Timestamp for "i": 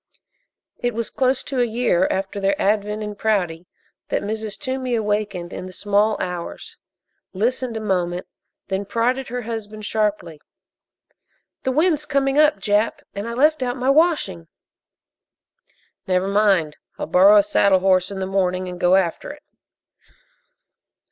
13.27-13.35